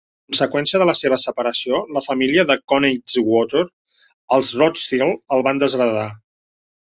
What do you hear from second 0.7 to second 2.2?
de la seva separació, la